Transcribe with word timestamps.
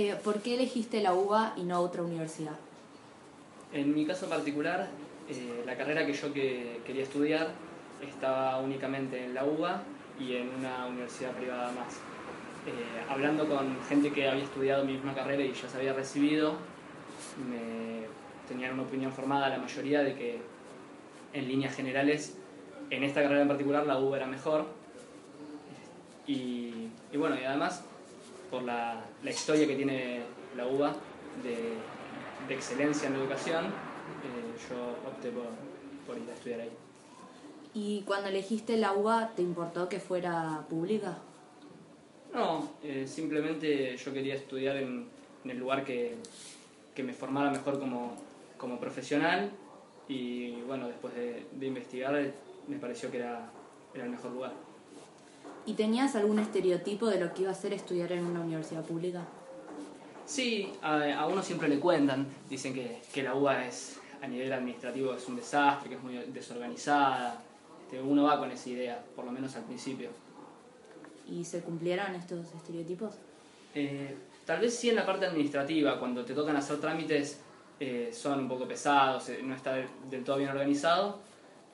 Eh, 0.00 0.14
¿Por 0.22 0.40
qué 0.40 0.54
elegiste 0.54 1.02
la 1.02 1.12
UBA 1.12 1.54
y 1.56 1.64
no 1.64 1.80
otra 1.80 2.04
universidad? 2.04 2.54
En 3.72 3.92
mi 3.92 4.06
caso 4.06 4.28
particular, 4.28 4.86
eh, 5.28 5.64
la 5.66 5.76
carrera 5.76 6.06
que 6.06 6.12
yo 6.12 6.32
que 6.32 6.80
quería 6.86 7.02
estudiar 7.02 7.48
estaba 8.08 8.60
únicamente 8.60 9.24
en 9.24 9.34
la 9.34 9.44
UBA 9.44 9.82
y 10.20 10.36
en 10.36 10.50
una 10.50 10.86
universidad 10.86 11.32
privada 11.32 11.72
más. 11.72 11.94
Eh, 12.64 13.10
hablando 13.10 13.48
con 13.48 13.76
gente 13.88 14.12
que 14.12 14.28
había 14.28 14.44
estudiado 14.44 14.84
mi 14.84 14.92
misma 14.92 15.16
carrera 15.16 15.42
y 15.42 15.52
ya 15.52 15.68
se 15.68 15.76
había 15.76 15.94
recibido, 15.94 16.52
me 17.50 18.06
tenían 18.46 18.74
una 18.74 18.84
opinión 18.84 19.12
formada 19.12 19.48
la 19.48 19.58
mayoría 19.58 20.04
de 20.04 20.14
que 20.14 20.38
en 21.32 21.48
líneas 21.48 21.74
generales 21.74 22.36
en 22.90 23.02
esta 23.02 23.20
carrera 23.20 23.42
en 23.42 23.48
particular 23.48 23.84
la 23.84 23.98
UBA 23.98 24.18
era 24.18 24.26
mejor. 24.28 24.64
Y, 26.24 26.88
y 27.10 27.16
bueno, 27.16 27.34
y 27.34 27.42
además 27.42 27.82
por 28.50 28.62
la, 28.62 29.04
la, 29.22 29.30
historia 29.30 29.66
que 29.66 29.76
tiene 29.76 30.22
la 30.56 30.66
UBA 30.66 30.94
de, 31.42 31.74
de 32.48 32.54
excelencia 32.54 33.08
en 33.08 33.14
la 33.14 33.20
educación, 33.20 33.66
eh, 33.66 34.68
yo 34.68 35.08
opté 35.08 35.30
por, 35.30 35.46
por 36.06 36.22
ir 36.22 36.28
a 36.30 36.34
estudiar 36.34 36.60
ahí. 36.60 36.70
¿Y 37.74 38.02
cuando 38.02 38.28
elegiste 38.28 38.76
la 38.76 38.92
UBA 38.92 39.32
te 39.36 39.42
importó 39.42 39.88
que 39.88 40.00
fuera 40.00 40.64
pública? 40.68 41.18
No, 42.34 42.68
eh, 42.82 43.06
simplemente 43.06 43.96
yo 43.96 44.12
quería 44.12 44.34
estudiar 44.34 44.76
en, 44.76 45.06
en 45.44 45.50
el 45.50 45.58
lugar 45.58 45.84
que, 45.84 46.16
que, 46.94 47.02
me 47.02 47.12
formara 47.12 47.50
mejor 47.50 47.78
como, 47.78 48.16
como 48.56 48.78
profesional 48.78 49.50
y 50.08 50.60
bueno, 50.62 50.88
después 50.88 51.14
de, 51.14 51.46
de 51.52 51.66
investigar 51.66 52.32
me 52.66 52.76
pareció 52.76 53.10
que 53.10 53.18
era, 53.18 53.50
era 53.94 54.04
el 54.04 54.10
mejor 54.10 54.32
lugar. 54.32 54.52
¿Y 55.68 55.74
tenías 55.74 56.16
algún 56.16 56.38
estereotipo 56.38 57.08
de 57.08 57.20
lo 57.20 57.34
que 57.34 57.42
iba 57.42 57.50
a 57.50 57.54
ser 57.54 57.74
estudiar 57.74 58.10
en 58.12 58.24
una 58.24 58.40
universidad 58.40 58.82
pública? 58.82 59.26
Sí, 60.24 60.72
a, 60.80 61.20
a 61.20 61.26
uno 61.26 61.42
siempre 61.42 61.68
le 61.68 61.78
cuentan, 61.78 62.26
dicen 62.48 62.72
que, 62.72 63.02
que, 63.12 63.22
la 63.22 63.34
UBA 63.34 63.66
es, 63.66 64.00
a 64.22 64.26
nivel 64.26 64.50
administrativo 64.50 65.12
es 65.12 65.28
un 65.28 65.36
desastre, 65.36 65.90
que 65.90 65.96
es 65.96 66.02
muy 66.02 66.14
desorganizada. 66.32 67.42
Este, 67.84 68.00
uno 68.00 68.24
va 68.24 68.38
con 68.38 68.50
esa 68.50 68.70
idea, 68.70 69.04
por 69.14 69.26
lo 69.26 69.30
menos 69.30 69.56
al 69.56 69.64
principio. 69.64 70.08
¿Y 71.28 71.44
se 71.44 71.60
cumplieron 71.60 72.14
estos 72.14 72.46
estereotipos? 72.54 73.16
Eh, 73.74 74.16
tal 74.46 74.60
vez 74.60 74.74
sí 74.74 74.88
en 74.88 74.96
la 74.96 75.04
parte 75.04 75.26
administrativa, 75.26 75.98
cuando 75.98 76.24
te 76.24 76.32
tocan 76.32 76.56
hacer 76.56 76.80
trámites 76.80 77.40
eh, 77.78 78.10
son 78.14 78.40
un 78.40 78.48
poco 78.48 78.66
pesados, 78.66 79.28
eh, 79.28 79.40
no 79.42 79.54
está 79.54 79.74
del 80.08 80.24
todo 80.24 80.38
bien 80.38 80.48
organizado, 80.48 81.18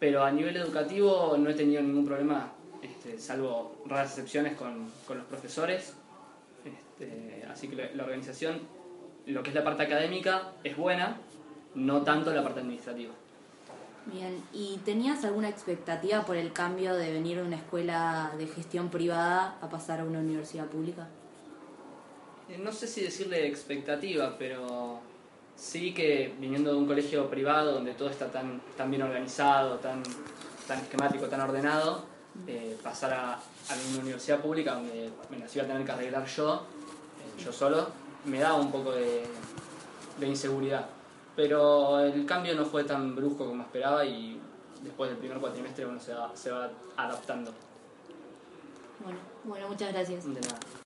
pero 0.00 0.24
a 0.24 0.32
nivel 0.32 0.56
educativo 0.56 1.36
no 1.38 1.48
he 1.50 1.54
tenido 1.54 1.80
ningún 1.82 2.04
problema 2.04 2.52
este, 3.06 3.18
salvo 3.18 3.76
raras 3.86 4.10
excepciones 4.10 4.56
con, 4.56 4.90
con 5.06 5.18
los 5.18 5.26
profesores. 5.26 5.94
Este, 6.64 7.44
así 7.48 7.68
que 7.68 7.76
la, 7.76 7.90
la, 7.92 8.04
organización, 8.04 8.60
lo 9.26 9.42
que 9.42 9.50
es 9.50 9.54
la 9.54 9.64
parte 9.64 9.84
académica, 9.84 10.52
es 10.64 10.76
buena, 10.76 11.18
no 11.74 12.02
tanto 12.02 12.32
la 12.32 12.42
parte 12.42 12.60
administrativa. 12.60 13.12
Bien, 14.06 14.42
¿y 14.52 14.78
tenías 14.84 15.24
alguna 15.24 15.48
expectativa 15.48 16.24
por 16.24 16.36
el 16.36 16.52
cambio 16.52 16.94
de 16.94 17.12
venir 17.12 17.38
de 17.38 17.42
una 17.42 17.56
escuela 17.56 18.32
de 18.38 18.46
gestión 18.46 18.88
privada 18.88 19.58
a 19.60 19.68
pasar 19.68 20.00
a 20.00 20.04
una 20.04 20.20
universidad 20.20 20.66
pública? 20.66 21.08
Eh, 22.48 22.58
no 22.58 22.72
sé 22.72 22.86
si 22.86 23.02
decirle 23.02 23.46
expectativa, 23.46 24.36
pero 24.38 25.00
sí 25.56 25.92
que 25.92 26.34
viniendo 26.38 26.72
de 26.72 26.78
un 26.78 26.86
colegio 26.86 27.28
privado 27.28 27.72
donde 27.72 27.94
todo 27.94 28.10
está 28.10 28.30
tan, 28.30 28.60
tan 28.76 28.90
bien 28.90 29.02
organizado, 29.02 29.78
tan, 29.78 30.02
tan 30.68 30.78
esquemático, 30.78 31.26
tan 31.26 31.40
ordenado, 31.40 32.15
eh, 32.46 32.76
pasar 32.82 33.12
a, 33.12 33.34
a, 33.34 33.40
una 33.92 34.02
universidad 34.02 34.40
pública 34.40 34.74
donde 34.74 35.10
me 35.30 35.38
las 35.38 35.54
iba 35.54 35.64
a 35.64 35.68
tener 35.68 35.84
que 35.84 35.92
arreglar 35.92 36.26
yo, 36.26 36.54
eh, 36.54 37.42
yo 37.42 37.52
solo, 37.52 37.88
me 38.24 38.40
daba 38.40 38.56
un 38.56 38.70
poco 38.70 38.92
de, 38.92 39.24
de, 40.18 40.26
inseguridad. 40.26 40.86
Pero 41.34 42.00
el 42.00 42.24
cambio 42.24 42.54
no 42.54 42.64
fue 42.64 42.84
tan 42.84 43.14
brusco 43.14 43.46
como 43.46 43.62
esperaba 43.62 44.04
y 44.04 44.40
después 44.82 45.10
del 45.10 45.18
primer 45.18 45.38
cuatrimestre 45.38 45.86
uno 45.86 46.00
se 46.00 46.14
va, 46.14 46.30
se 46.34 46.50
va 46.50 46.70
adaptando. 46.96 47.52
Bueno, 49.04 49.18
bueno, 49.44 49.68
muchas 49.68 49.92
gracias. 49.92 50.24
De 50.24 50.40
nada. 50.40 50.58